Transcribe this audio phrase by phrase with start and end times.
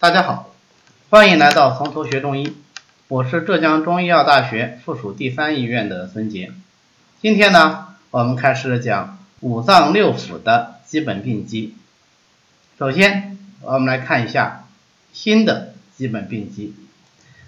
[0.00, 0.54] 大家好，
[1.10, 2.54] 欢迎来到从头学中医，
[3.08, 6.52] 我是浙江中医药大学附属第三医院的孙杰。
[7.20, 11.74] 今天呢，我们开始讲五脏六腑的基本病机。
[12.78, 14.66] 首先，我们来看一下
[15.12, 16.76] 心的基本病机。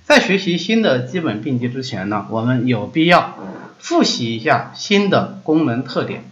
[0.05, 3.39] 在学习心的基本病机之前呢，我们有必要
[3.79, 6.25] 复习一下心的功能特点。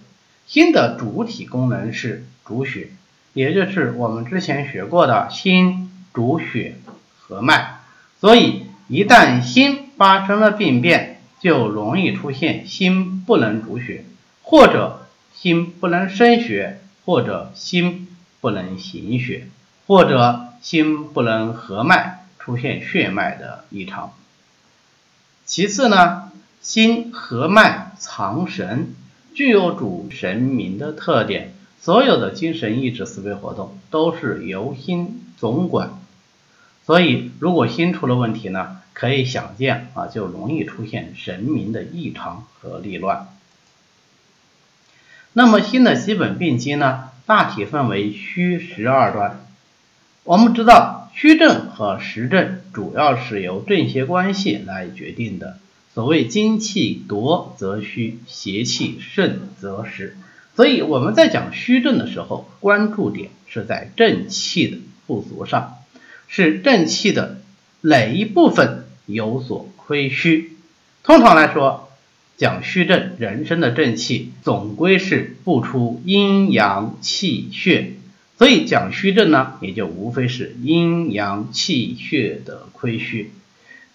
[0.48, 2.89] 心的主体功能是主血，
[3.35, 6.77] 也就是我们之前学过的心主血
[7.18, 7.80] 和脉。
[8.20, 14.05] 所以，一旦心发生了病变，就容易出现心不能主血，
[14.42, 18.09] 或者心不能生血，或者心
[18.41, 19.48] 不能行血，
[19.86, 22.16] 或者心不能合脉。
[22.41, 24.14] 出现血脉的异常。
[25.45, 28.95] 其次呢，心合脉藏神，
[29.34, 31.52] 具有主神明的特点。
[31.78, 35.98] 所有的精神意志思维活动都是由心总管。
[36.87, 43.28] 所以，如果心出了问题呢，可以想见啊，就容易出现神明的异常和逆乱。
[45.33, 49.41] 那么，心的基本病机呢，大体分为虚实二端。
[50.25, 50.97] 我们知道。
[51.14, 55.59] 虚症和实症主要是由正邪关系来决定的。
[55.92, 60.16] 所谓精气夺则虚，邪气盛则实。
[60.55, 64.78] 所以我们在讲虚症的时候，关注点是在正气的
[65.09, 65.78] 不足上，
[66.28, 67.41] 是正气的
[67.81, 70.53] 哪一部分有所亏虚。
[71.03, 71.89] 通常来说，
[72.37, 77.95] 讲虚症，人生的正气总归是不出阴阳气血。
[78.37, 83.33] 所以讲虚症呢，也就无非是阴阳气血的亏虚，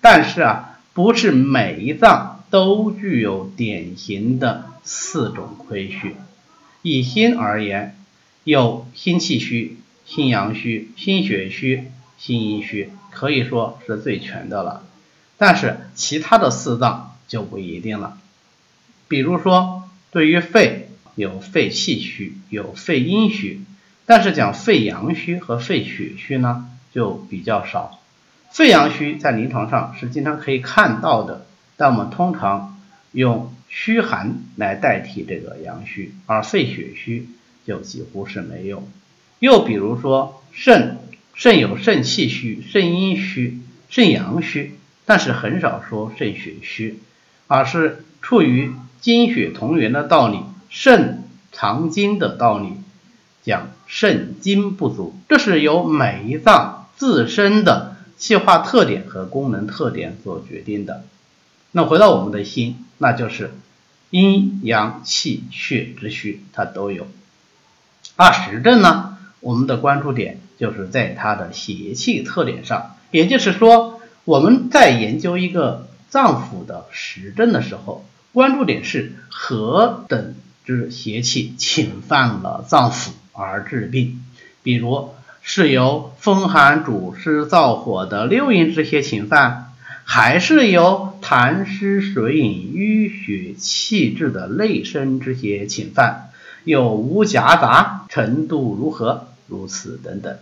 [0.01, 6.17] 但是啊，不是每一脏都具有典型的四种亏虚。
[6.81, 7.95] 以心而言，
[8.43, 14.85] 有心气虚、心阳虚、心血虚、心阴虚，可以说是最全的了。
[15.37, 18.17] 但是其他的四脏就不一定了。
[19.07, 23.61] 比如说，对于肺，有肺气虚，有肺阴虚。
[24.05, 27.99] 但是讲肺阳虚和肺血虚呢，就比较少。
[28.51, 31.45] 肺阳虚在临床上是经常可以看到的，
[31.77, 32.79] 但我们通常
[33.13, 37.29] 用虚寒来代替这个阳虚，而肺血虚
[37.65, 38.87] 就几乎是没有。
[39.43, 40.99] 又比如说肾，
[41.33, 43.59] 肾有肾气虚、肾阴虚、
[43.89, 47.01] 肾阳虚，但是很少说肾血虚，
[47.47, 48.71] 而是处于
[49.01, 50.39] 精血同源的道理，
[50.69, 52.69] 肾藏精的道理。
[53.43, 61.03] 讲肾精不足，这是由每一脏自身的气化特点和功能特点所决定的。
[61.73, 63.51] 那回到我们的心，那就是
[64.09, 67.07] 阴阳气血之虚，它都有。
[68.15, 69.12] 而实证呢，
[69.43, 72.95] 我们的关注点就是在它的邪气特点上。
[73.11, 80.33] 也就是说，我们在研究一个脏腑的实证的时候，关注点是何等
[80.65, 83.09] 之邪气侵犯了脏腑。
[83.35, 84.23] 而治病，
[84.61, 85.09] 比如
[85.41, 89.73] 是由风寒主湿燥火的六淫之邪侵犯，
[90.03, 96.29] 还是由痰湿水饮淤血气滞的内生之邪侵犯，
[96.63, 99.29] 有无夹杂，程度如何？
[99.53, 100.35] 如此等等。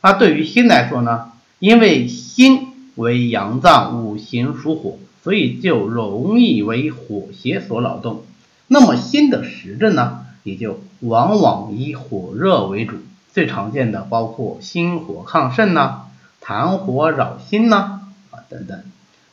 [0.00, 8.24] 那对于心来说呢，因为心为阳脏，五行属火，所以就容易为火邪所扰动。
[8.66, 10.24] 那么心的实证呢？
[10.44, 12.96] 也就往往以火热为主，
[13.34, 16.06] 最常见的包括心火亢盛呐、
[16.42, 18.00] 痰火扰心呐
[18.30, 18.80] 啊等等。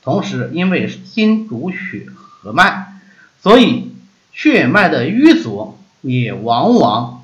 [0.02, 3.00] 同时，因为心主血和脉，
[3.42, 3.92] 所以
[4.34, 7.15] 血脉的淤阻也往往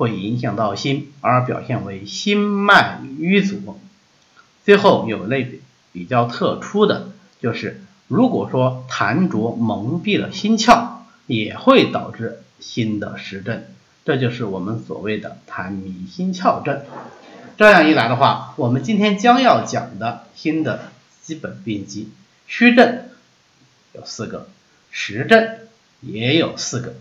[0.00, 3.78] 会影响到心，而表现为心脉瘀阻。
[4.64, 5.60] 最后有类
[5.92, 7.10] 比较特殊的
[7.42, 10.88] 就是，如果说痰浊蒙蔽了心窍，
[11.26, 12.42] 也会导致。
[12.60, 13.62] 心的实症，
[14.04, 16.82] 这就是我们所谓的痰迷心窍症。
[17.56, 20.92] 这样一来的话，我们今天将要讲的心的
[21.22, 22.10] 基本病机，
[22.46, 23.04] 虚症
[23.94, 24.50] 有四个，
[24.90, 25.56] 实症
[26.02, 26.96] 也有四个。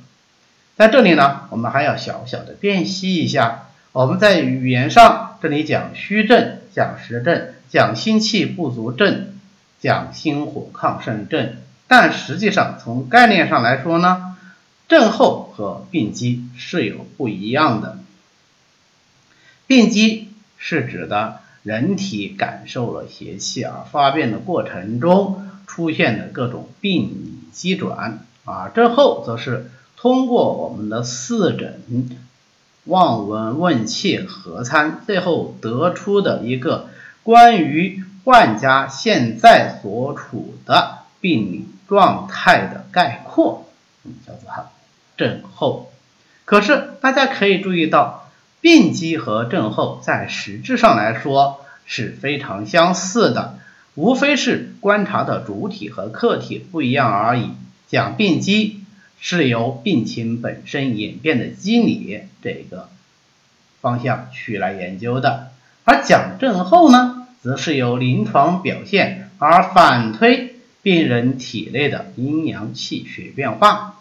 [0.80, 9.34] 在这里呢，我们还要小小的辨析一下，我们在语言上这里讲虚症、讲实症、讲心气不足症、
[9.82, 11.58] 讲心火亢盛症，
[11.90, 14.38] 但实际上从概念上来说呢？
[14.88, 18.00] 症候和病机是有不一样的。
[19.68, 29.70] 病机是指的人体感受了邪气而发变的过程中出现的各种病理机转，啊症候则是
[30.02, 31.82] 通过我们的四诊
[32.86, 36.88] 望闻问切合参，最后得出的一个
[37.22, 43.66] 关于患家现在所处的病理状态的概括，
[44.26, 44.50] 叫做
[45.18, 45.92] 症候。
[46.46, 48.30] 可是大家可以注意到，
[48.62, 53.60] 病机和症候在实质上来说是非常相似的，
[53.96, 57.50] 无非是观察的主体和客体不一样而已。
[57.90, 58.79] 讲病机
[59.20, 62.90] 是由病情本身演变的机理这个
[63.82, 65.52] 方向去来研究的，
[65.84, 74.00] 而讲症候呢，则是由临床表现而反推病人体内的阴阳气血变化。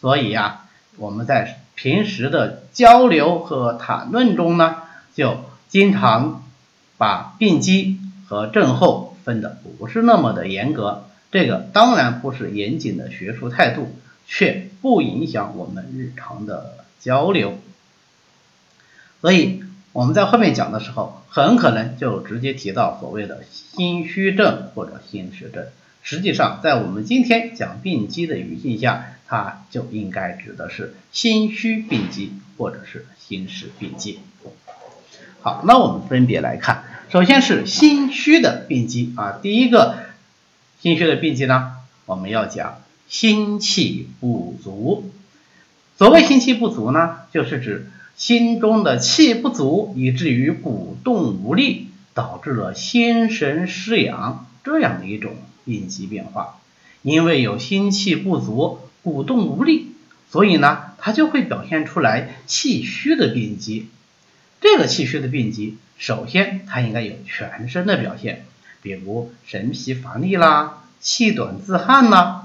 [0.00, 4.76] 所以呀，我们在平时的交流和谈论中呢，
[5.14, 6.44] 就经常
[6.96, 11.06] 把病机和症候分的不是那么的严格。
[11.32, 13.94] 这个当然不是严谨的学术态度，
[14.32, 17.58] 却不影响我们日常的交流。
[19.20, 25.66] 所以我们在后面讲的时候，很可能就直接提到所谓的心虚症或者心实症。
[26.02, 34.20] 实际上，在我们今天讲病机的语境下，它就应该指的是心虚病机或者是心实病机。
[35.42, 39.98] 好，那我们分别来看，首先是心虚的病机啊，第一个
[40.80, 41.72] 心虚的病机呢，
[42.06, 42.80] 我们要讲
[43.10, 45.10] 心气不足。
[45.98, 55.32] 所谓心气不足呢，就是指心中的气不足，以至于鼓动无力，导致了心神失养这样的一种
[55.66, 56.58] 病机变化。
[57.02, 58.78] 因为有心气不足。
[59.02, 59.92] 鼓动无力，
[60.30, 63.88] 所以呢，它就会表现出来气虚的病机。
[64.60, 68.44] 这个气虚的病机，首先它应该有全身的表现，
[68.82, 72.39] 比如神疲乏力啦、气短自汗啦，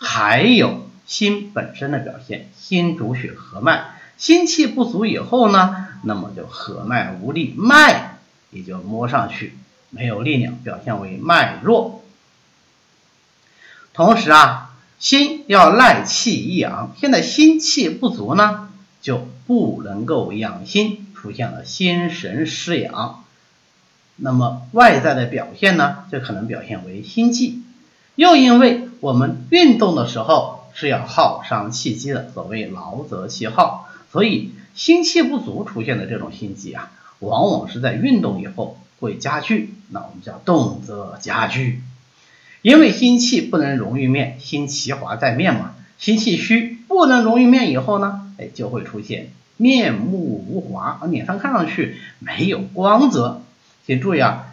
[0.00, 3.84] 还有心本身的表现，心主血和脉，
[4.16, 8.18] 心气不足以后呢，那么就和脉无力，脉
[8.50, 9.54] 也就摸上去
[9.90, 12.02] 没有力量，表现为脉弱。
[13.92, 14.66] 同时啊。
[15.00, 18.68] 心要赖气以养，现在心气不足呢，
[19.00, 23.24] 就不能够养心，出现了心神失养。
[24.16, 27.62] 那么外在的表现呢，就可能表现为心悸。
[28.20, 41.80] 又因为我们运动的时候是要耗伤气机的，所谓劳则气耗，所以心气不足出现的这种心悸啊，往往是在运动以后会加剧，那我们叫动则加剧。
[42.60, 53.40] 因为心气不能溶于面，心其华在面嘛，心气虚不能溶于面以后呢，哎，就会出现面目无华，啊，脸上看上去没有光泽。
[53.86, 54.49] 请注意啊，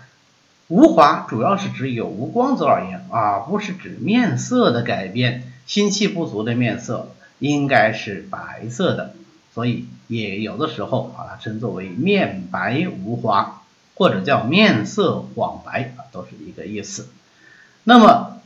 [0.70, 5.54] 无华主要是指有无光泽而言，而不是指面色的改变。
[5.66, 9.14] 心气不足的面色应该是白色的，
[9.54, 13.64] 所以也有的时候把它称作为面白无华，
[13.96, 17.10] 或者叫面色黄白啊，都是一个意思。
[17.84, 18.42] 那么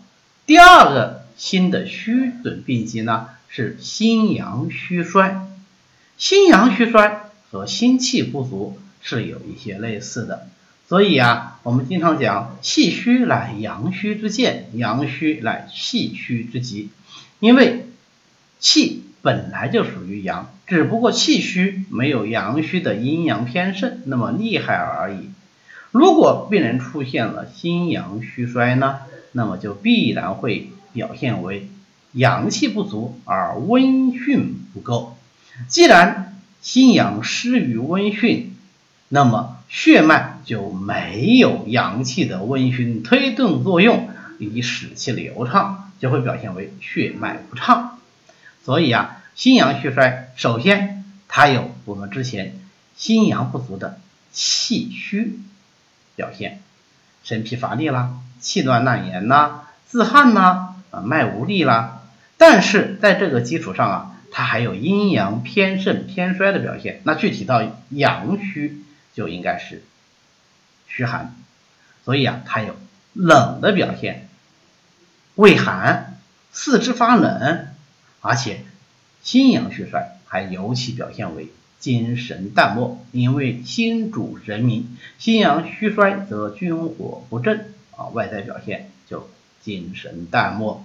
[0.45, 5.47] 第二个心的虚损病机呢，是心阳虚衰。
[6.17, 10.47] 心阳虚衰和心气不足是有一些类似的，
[10.91, 16.89] 所以啊，我们经常讲气虚乃阳虚之见，阳虚乃气虚之极。
[17.39, 17.85] 因为
[18.59, 25.29] 气本来就属于阳，只不过气虚没有阳虚的阴阳偏盛那么厉害而已。
[25.91, 28.97] 如果病人出现了心阳虚衰呢？
[29.31, 31.69] 那么就必然会表现为
[32.11, 35.15] 阳气不足而温煦不够。
[35.69, 38.47] 既然心阳失于温煦，
[39.07, 47.99] 那么血脉就没有阳气的温煦推动作用，以使其流畅，就会表现为血脉不畅。
[48.63, 52.55] 所以啊，心阳虚衰，首先它有我们之前
[52.95, 53.99] 心阳不足的
[54.31, 55.39] 气虚
[56.15, 56.59] 表现，
[57.23, 58.17] 身疲乏力啦。
[58.39, 62.01] 气短难言呐，自汗呐，啊，脉无力啦。
[62.37, 67.01] 但是在这个基础上啊，它还有阴阳偏盛偏衰的表现。
[67.03, 68.81] 那具体到阳虚，
[69.13, 69.83] 就应该是
[70.91, 71.35] 虚寒。
[72.03, 72.75] 所以啊，它有
[73.13, 74.27] 冷的表现，
[75.35, 76.17] 畏寒，
[76.51, 77.67] 四肢发冷，
[78.21, 78.65] 而且
[79.23, 83.03] 心阳虚衰，还尤其表现为精神淡漠。
[83.11, 87.73] 因为心主神明，心阳虚衰则军火不振。
[87.97, 89.29] 啊，外在表现就
[89.61, 90.83] 精神淡漠，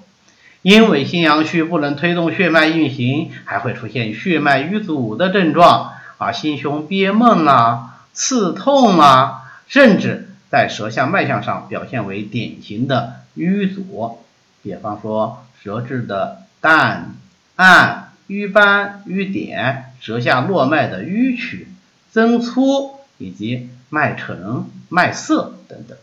[0.61, 14.19] 因为心阳虚不能推动血脉运行，还会出现血脉瘀阻的症状啊，心胸憋闷啊，刺痛啊，甚至在舌象脉象上表现为典型的瘀阻，
[14.63, 17.17] 比方说舌质的淡、
[17.57, 21.69] 暗、瘀斑、瘀点，舌下络脉的淤曲、
[22.11, 25.99] 增粗以及脉沉、脉涩等等。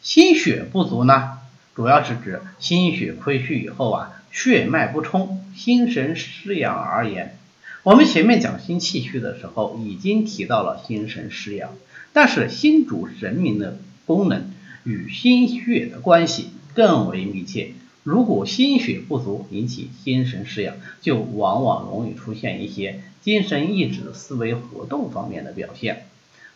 [0.00, 1.38] 心血不足呢，
[1.74, 7.36] 主要是指心血亏虚以后啊，血脉不通，心神失养而言。
[7.82, 11.70] 我们前面讲心气虚的时候，已经提到了心神失养，
[12.12, 14.50] 但是心主神明的功能
[14.84, 17.72] 与心血的关系更为密切。
[18.02, 26.06] 如果心血不足引起心神失养，就往往容易出现一些精神意志、思维活动方面的表现。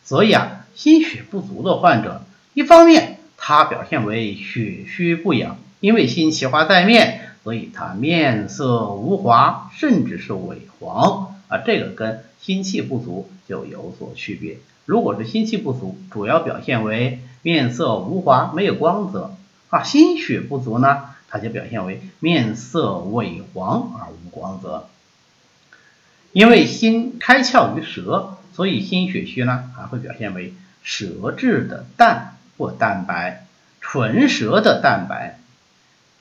[0.02, 11.58] 所以啊，心血不足的患者，一方面他表现为血虚不养，因为心气化在面，所以他面色无华，甚至是萎黄啊。
[11.58, 14.56] 这个跟心气不足就有所区别。
[14.92, 19.34] 如果是心气不足，主要表现为面色无华，没有光泽
[19.70, 19.82] 啊。
[19.82, 21.04] 心血不足呢？
[21.30, 24.90] 它就表现为面色萎黄而无光泽，
[26.32, 33.46] 因为心开窍于舌，所以心血虚呢还会表现为舌质的淡或淡白，
[33.80, 35.38] 唇舌的淡白，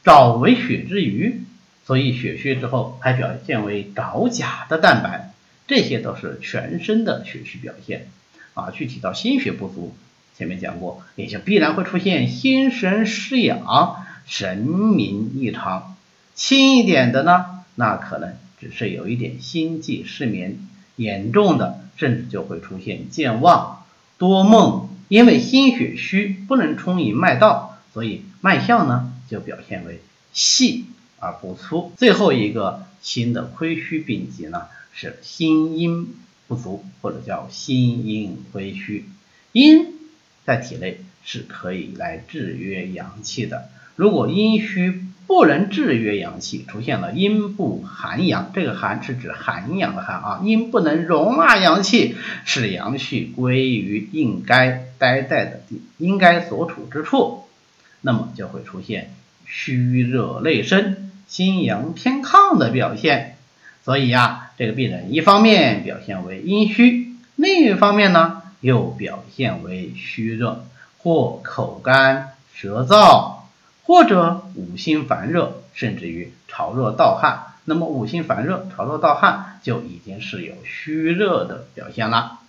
[0.01, 1.43] 爪为血之余，
[1.85, 5.33] 所以血虚之后还表现为爪甲的淡白，
[5.67, 8.07] 这些都是全身的血虚表现
[8.53, 8.71] 啊。
[8.71, 9.95] 具体到心血不足，
[10.37, 14.05] 前面讲过，也就必然会出现心神失养。
[14.25, 15.97] 神明异常，
[16.35, 20.53] 轻一点的呢，那可能只是有一点心悸失眠；
[20.95, 23.83] 严重的甚至就会出现健忘、
[24.17, 24.87] 多梦。
[25.09, 29.99] 因为心血虚不能充盈脉道，所以脉象呢就表现为
[30.31, 30.85] 细
[31.19, 31.91] 而不粗。
[31.97, 36.15] 最后一个心的亏虚病机呢是心阴
[36.51, 39.05] 不足，或者叫心阴亏虚。
[39.53, 39.85] 阴
[40.45, 43.69] 在体内是可以来制约阳气的。
[43.95, 57.45] 如果阴虚不能制约阳气，出现了阴不寒阳，这个寒是指涵养的寒啊，阴不能容纳阳气，使阳气归于应该待在的地，应该所处之处，
[58.01, 59.13] 那么就会出现
[59.45, 63.37] 虚热内生、心阳偏亢的表现。
[63.83, 70.65] 所以呀，这个病人一方面表现为阴虚，另一方面呢又表现为虚热，
[70.97, 73.41] 或口干舌燥。
[73.83, 82.39] 或者五心烦热，甚至于潮热盗汗，那么五心烦热、潮热盗汗就已经是有虚热的表现了。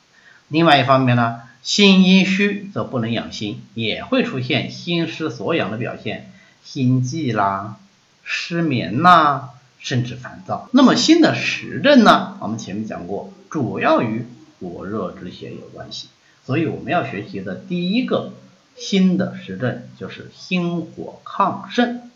[0.46, 6.30] 另外一方面呢，心阴虚则不能养心，也会出现心失所养的表现，
[6.62, 7.76] 心悸啦、
[8.22, 9.48] 失眠啦，
[9.82, 10.70] 甚至烦躁。
[10.72, 12.38] 那么心的实症呢？
[12.40, 14.24] 我们前面讲过，主要与
[14.60, 16.08] 火热之邪有关系，
[16.46, 18.32] 所以我们要学习的第一个。
[18.74, 22.10] 心的实症就是心火亢盛，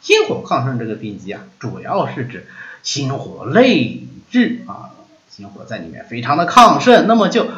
[0.00, 2.46] 心火亢盛这个病机啊，主要是指
[2.82, 4.92] 心火内滞啊，
[5.28, 7.48] 心火在里面非常的亢盛，那么就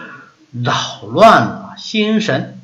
[0.51, 2.59] 扰乱了心神。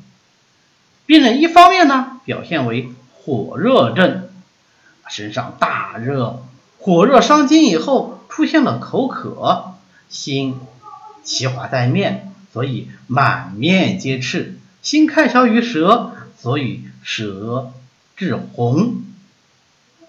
[1.07, 4.29] 病人一方面呢表现为火热症，
[5.09, 6.43] 身上大热，
[6.81, 9.75] 火热伤津以后出现了口渴，
[10.09, 10.59] 心
[11.23, 14.59] 其华在面，所以满面皆赤。
[14.81, 17.73] 心开窍于舌，所以舌
[18.17, 19.03] 质红。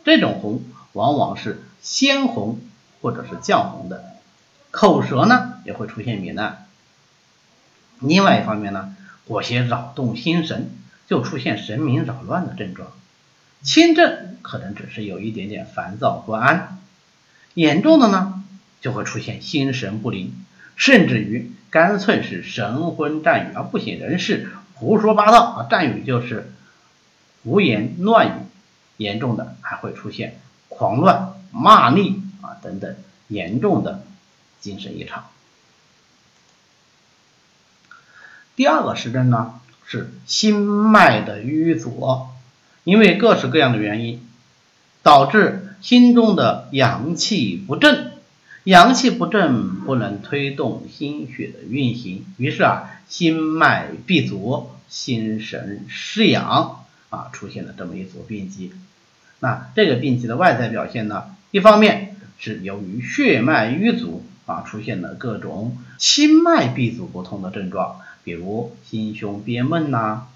[0.06, 2.60] 这种红往往是鲜红
[3.02, 4.14] 或者是绛红的。
[4.72, 6.68] 口舌呢也会出现糜烂。
[8.00, 8.96] 另外一方面呢，
[9.28, 10.72] 火邪扰动心神，
[11.08, 12.90] 就出现神明扰乱的症状。
[13.62, 16.80] 轻症可能只是有一点点烦躁不安，
[17.54, 18.44] 严重的呢
[18.82, 20.34] 就会出现心神不宁，
[20.76, 24.50] 甚至于干脆是神昏战语而不省人事。
[24.76, 25.68] 胡说八道啊！
[25.70, 26.54] 战语就是
[27.44, 28.32] 胡言乱语，
[28.96, 30.40] 严重的还会出现
[30.70, 32.96] 狂乱、骂力啊等等
[33.28, 34.06] 严重的
[34.62, 35.26] 精神异常。
[38.56, 42.28] 第二个时症呢是心脉的瘀阻，
[42.90, 44.20] 因为各式各样的原因，
[45.04, 48.14] 导致心中的阳气不振，
[48.64, 52.96] 阳气不振不能推动心血的运行，于是啊。
[53.10, 58.72] 心脉闭阻，心神失养啊，出现了这么一组病机。
[59.40, 70.28] 那这个病机的外在表现呢，一方面是由于血脉瘀阻啊，出现了各种心脉闭阻不通的症状，比如心胸憋闷呐、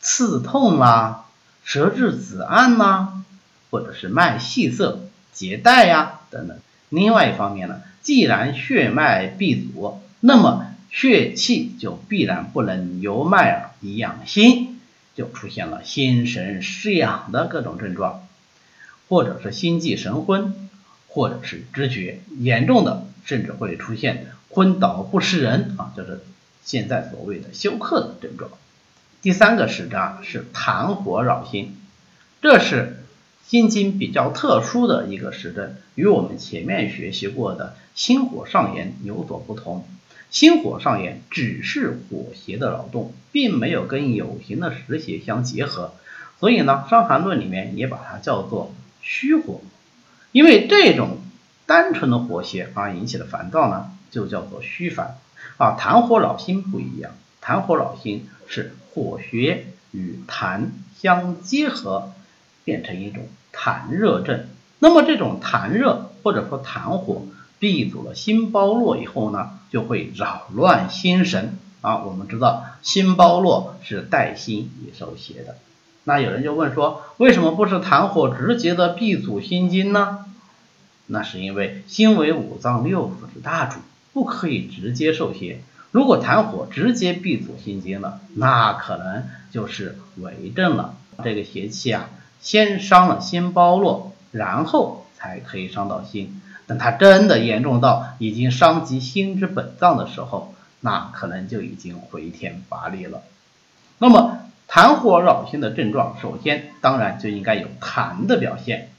[0.00, 1.21] 刺痛啦、
[1.64, 3.24] 舌质紫暗呐，
[3.70, 6.58] 或者是脉细涩、结带呀等等。
[6.88, 14.80] 另外一方面呢，既然血脉闭阻，那么血气就必然不能由脉而养心，
[15.14, 18.26] 就出现了心神失养的各种症状，
[19.08, 20.68] 或者是心悸神昏，
[21.08, 26.20] 或者是知觉严重的，甚至会出现昏倒不识人啊，就是
[26.64, 28.50] 现在所谓的休克的症状。
[29.22, 31.76] 第三个实证是痰火扰心，
[32.40, 33.04] 这是
[33.46, 39.86] 心经比较特殊的一个实证，与我们前面学习过的心火上炎有所不同。
[40.32, 45.94] 心火上炎只是火邪的扰动，并没有跟有形的实邪相结合，
[46.40, 49.60] 所以呢，《伤寒论》里面也把它叫做虚火。
[50.32, 51.18] 因为这种
[51.66, 55.18] 单纯的火邪而引起的烦躁呢，就叫做虚烦。
[55.58, 57.12] 啊，痰火扰心不一样，
[57.44, 60.68] 痰火扰心是火邪与痰
[60.98, 62.12] 相结合，
[62.64, 64.46] 变成一种痰热症。
[64.78, 67.22] 那么这种痰热或者说痰火。
[67.58, 71.98] 闭阻了心包络以后呢，就会扰乱心神啊。
[71.98, 75.54] 我们知道心包络是带心也受邪的。
[76.02, 80.24] 那有人就问说，为什么不是痰火直接的闭阻心经呢？
[81.06, 83.78] 那是因为心为五脏六腑之大主，
[84.12, 85.62] 不可以直接受邪。
[85.92, 90.94] 如果痰火直接闭阻心经了，那可能就是为正了。
[91.22, 92.08] 这个邪气啊，
[92.40, 96.40] 先伤了心包络，然后才可以伤到心。
[96.66, 103.22] 等它真的严重到已经伤及心之本脏的时候，那可能就已经回天乏力了。
[103.98, 108.90] 那么痰火扰心的症状，首先当然就应该有痰的表现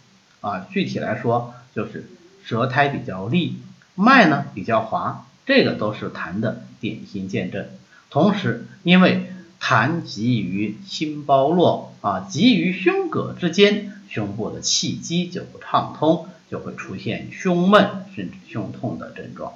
[0.41, 0.67] 啊。
[0.69, 2.07] 具体来说，就是
[2.43, 3.59] 舌苔比较利，
[3.95, 7.65] 脉呢比较滑，这个都是痰的典型见证。
[8.11, 16.27] 同时，因为痰集于心包络啊，集于胸膈之间，胸部的气机就不畅通。
[16.51, 19.53] 就会出现胸闷甚至胸痛的症状，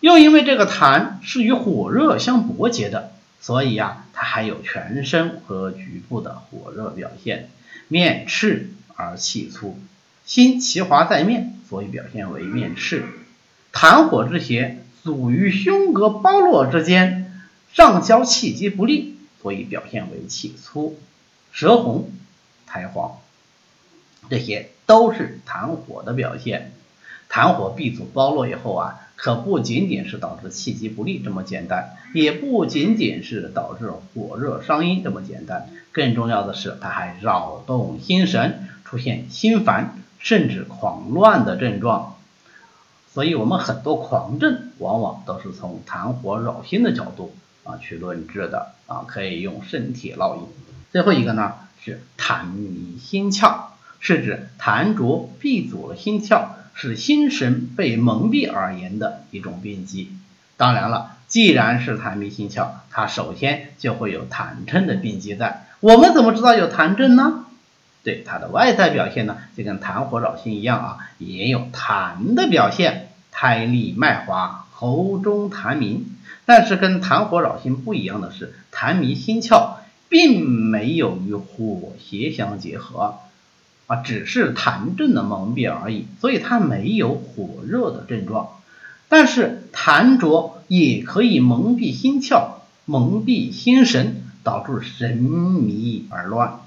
[0.00, 7.50] 又因为这个痰是与火热相搏结的，所以呀，它还有全身和局部的火热表现。
[7.86, 9.78] 面赤而气粗，
[10.24, 13.04] 心其华在面，所以表现为面赤。
[13.72, 20.98] 痰火之邪阻于胸膈包络之间，上焦气机不利，所以表现为气粗。
[21.52, 22.10] 舌红，
[22.66, 23.18] 苔黄。
[24.28, 26.72] 这些都是痰火的表现，
[27.30, 42.17] 痰火闭阻包络以后啊，可不仅仅是导致气机不利这么简单，也不仅仅是导致火热伤阴这么简单，更重要的是，它还扰动心神，出现心烦甚至狂乱的症状。
[43.18, 50.42] 所以，我们很多狂症往往都是从痰火扰心的角度啊去论治的啊，可以用身体烙印。
[50.92, 51.54] 最后一个呢
[51.84, 53.56] 是痰迷心窍。
[53.98, 60.12] 是指痰浊闭阻了心窍，使心神被蒙蔽而言的一种病机。
[60.56, 65.66] 当然了，既然是痰迷心窍，它首先就会有痰症的病机在。
[65.80, 67.46] 我们怎么知道有痰症呢？
[68.04, 73.07] 对它的外在表现呢，就跟痰火扰心一样啊，也有痰的表现，
[73.40, 76.06] 苔腻脉滑，喉中痰鸣。
[76.44, 79.74] 但是跟痰火扰心不一样的是，痰迷心窍
[80.08, 83.18] 并没有与火邪相结合。
[83.86, 88.48] 啊，只是痰症的蒙蔽而已，所以它没有火热的症状。
[89.08, 92.48] 但是痰浊也可以蒙蔽心窍，
[92.86, 96.58] 蒙蔽心神，导致神迷而乱。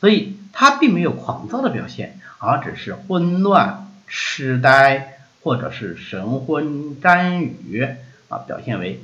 [0.00, 5.11] 所以它并没有狂躁的表现，而只是昏乱、痴呆，
[5.42, 7.88] 或者是神昏谵语
[8.28, 9.00] 啊，表现为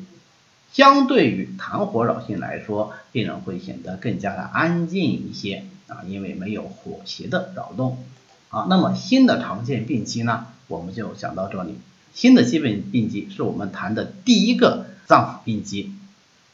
[0.73, 5.65] 相对于痰火扰心来说，病人会显得更加的安静一些。
[5.89, 8.05] 啊，因为没有火邪的扰动，
[8.51, 11.79] 啊，那么新的常见病机呢，我们就讲到这里。
[12.13, 15.95] 新的基本病机是我们谈的第一个脏腑病机，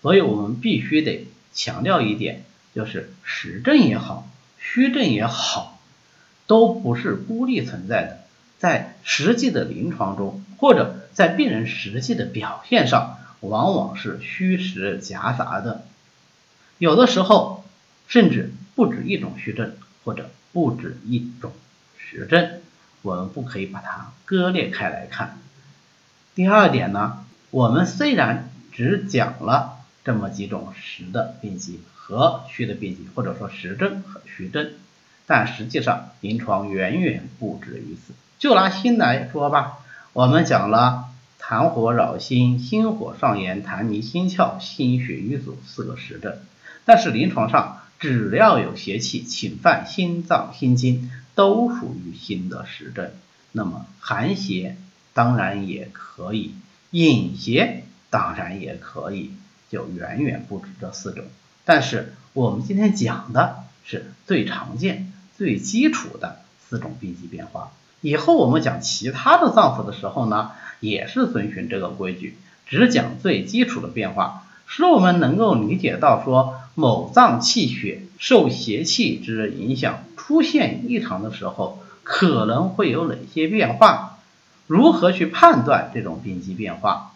[0.03, 2.45] 所以我们必须得强调一点，
[2.77, 4.29] 就是实证也好，
[4.61, 5.81] 虚证也好，
[6.47, 8.24] 都不是孤立存在的，
[8.65, 15.85] 在实际的临床中，或者在病人实际的表现上，往往是虚实夹杂的，
[16.79, 17.63] 有的时候
[18.09, 18.55] 甚至。
[18.75, 21.53] 不止一种虚症，或者不止一种
[21.97, 22.61] 实症，
[23.03, 25.39] 我们不可以把它割裂开来看。
[26.35, 34.73] 第二点呢，我们虽然只讲了这么几种实的病机和虚的病机，或者说实症和虚症，
[35.27, 38.13] 但实际上临床远远不止于此。
[38.39, 39.79] 就拿心来说吧，
[40.13, 41.07] 我们讲了
[41.41, 46.37] 痰火扰心、心火上炎、痰迷心窍、心血瘀阻四个实症，
[46.85, 47.81] 但是临床上。
[48.01, 53.11] 只要有邪气侵犯心脏心经，都属于心的实症。
[53.53, 54.77] 那么寒邪
[55.15, 56.55] 当然也可以，
[56.91, 59.33] 隐邪当然也可以，
[59.71, 61.25] 就远远不止这四种。
[61.65, 67.73] 但是我们今天讲的是最常见、最基础的四种病机变化。
[68.05, 72.37] 以后我们讲其他的脏腑的时候呢，也是遵循这个规矩，
[72.67, 74.45] 只讲最基础的变化。
[74.67, 84.19] 使我们能够理解到说某脏气血受邪气之影响出现异常的时候，可能会有哪些变化，
[84.67, 87.13] 如何去判断这种病机变化，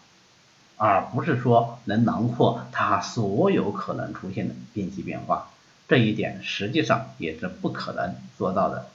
[0.75, 5.51] 而不是说能囊括它所有可能出现的病机变化，
[5.87, 8.87] 这一点实际上也是不可能做到的。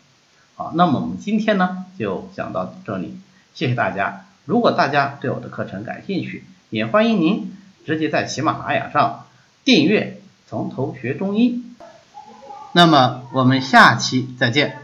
[0.56, 3.16] 好，那么我们今天呢就讲到这里，
[3.54, 4.26] 谢谢大家。
[4.44, 9.24] 如果大家对我的课程感兴趣，也欢迎您直接在喜马拉雅上
[9.64, 11.64] 订阅《从头学中医》。
[12.72, 14.83] 那么我们下期再见。